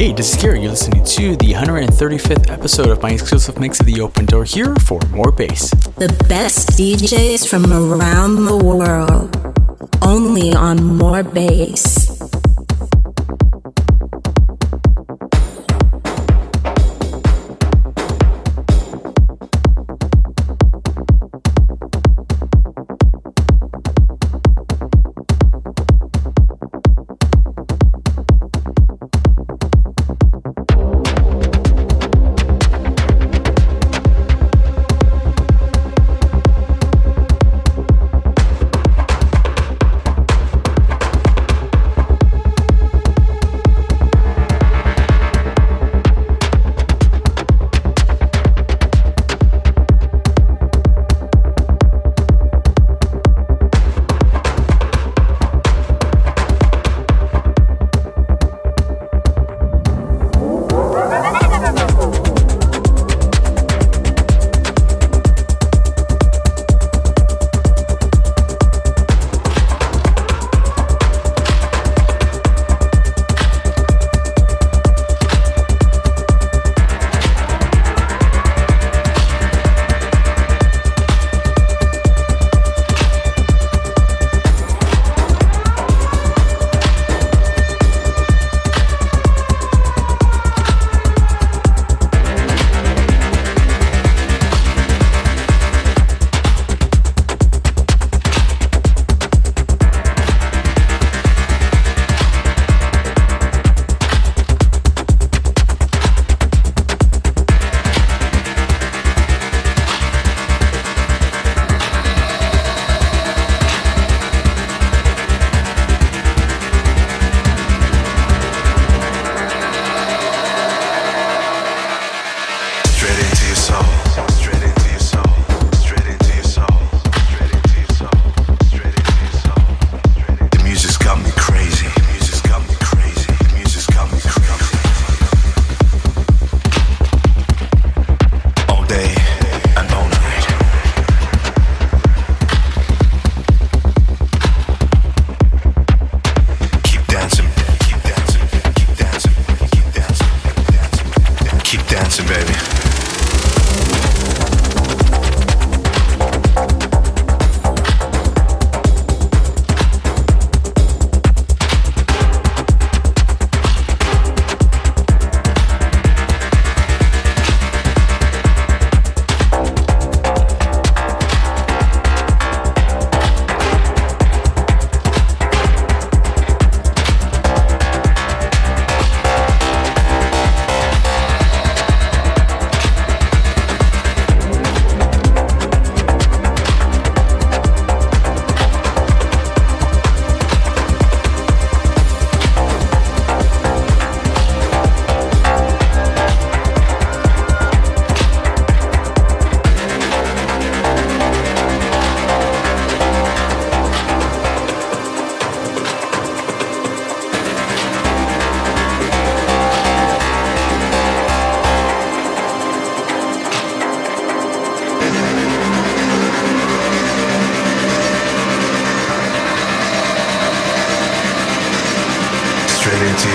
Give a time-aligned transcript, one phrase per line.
[0.00, 0.62] Hey, this is Gary.
[0.62, 4.74] You're listening to the 135th episode of my exclusive mix of the Open Door here
[4.76, 5.68] for more bass.
[5.98, 9.36] The best DJs from around the world,
[10.00, 12.19] only on more bass.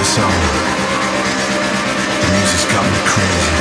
[0.06, 0.22] The
[2.38, 3.56] music's got me crazy.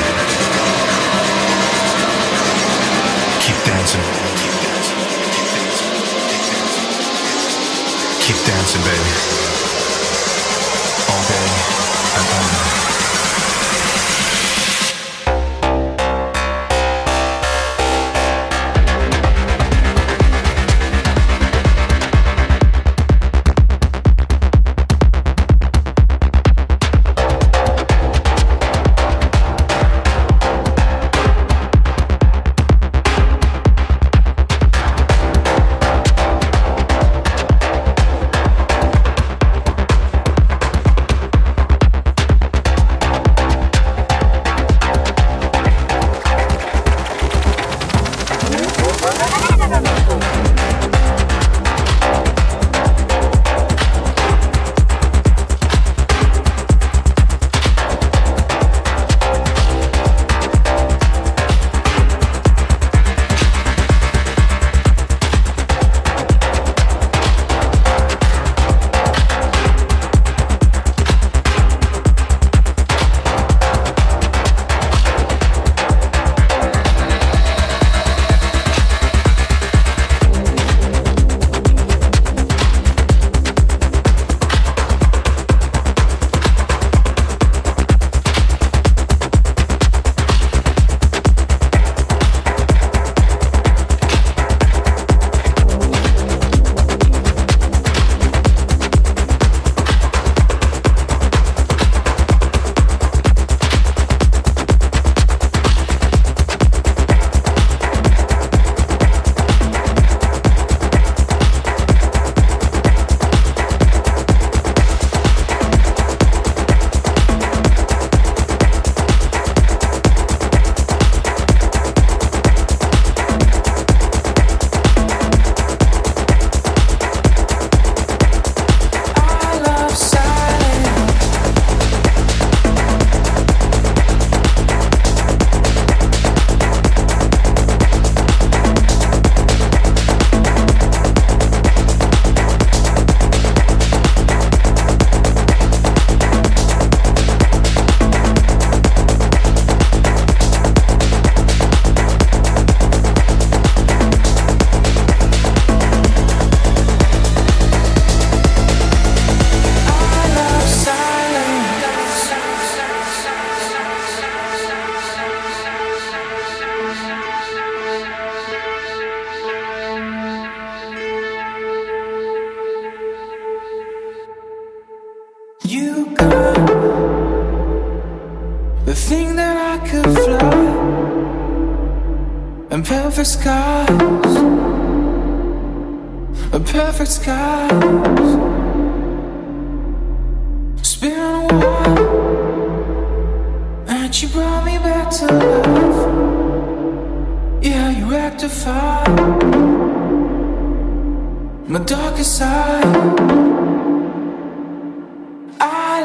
[3.40, 4.02] Keep dancing.
[8.20, 9.53] Keep dancing, baby.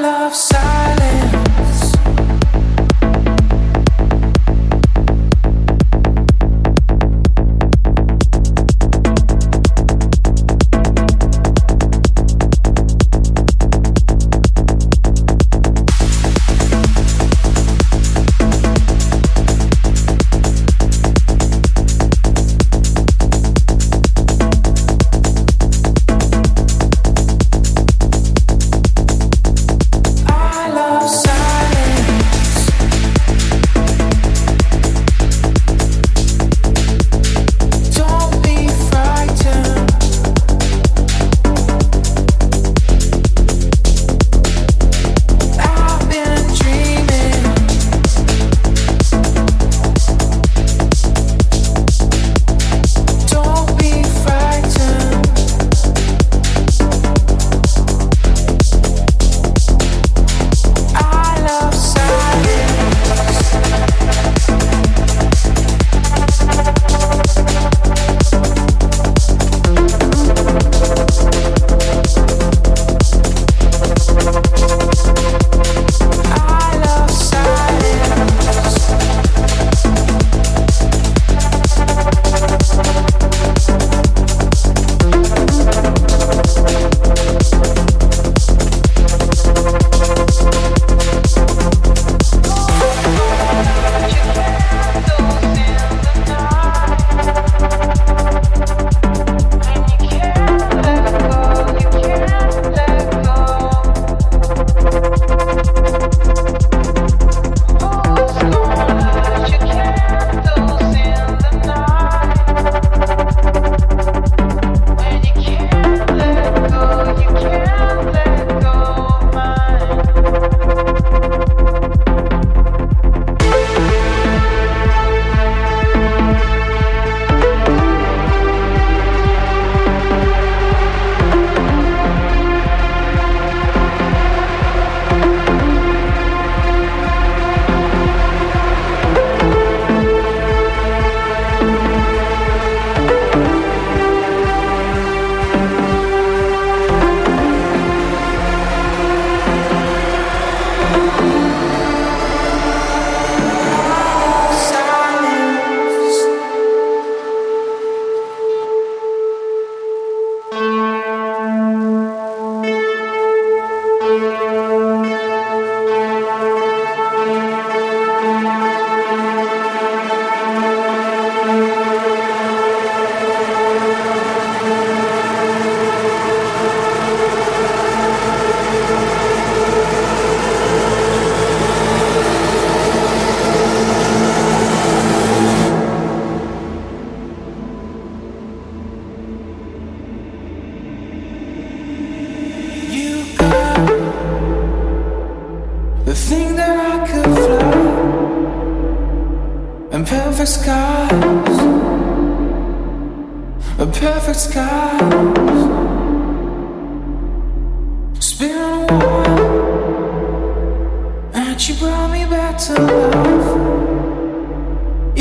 [0.01, 0.78] love side.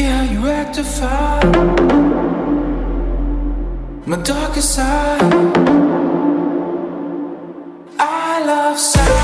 [0.09, 1.41] how you rectify
[4.07, 5.23] my darkest side.
[7.99, 9.18] I love sound.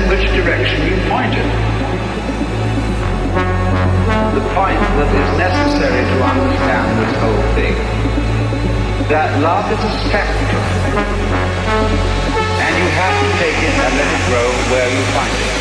[0.00, 1.48] In which direction you point it.
[4.34, 7.76] The point that is necessary to understand this whole thing,
[9.08, 10.64] that love is a spectrum.
[12.64, 15.59] And you have to take it and let it grow where you find it.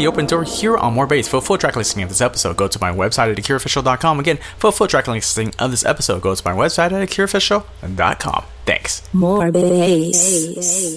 [0.00, 1.28] The Open Door here on More Bass.
[1.28, 4.18] For a full track listing of this episode, go to my website at AkiraOfficial.com.
[4.18, 8.44] Again, for a full track listing of this episode, go to my website at AkiraOfficial.com.
[8.64, 9.02] Thanks.
[9.12, 10.89] More bass.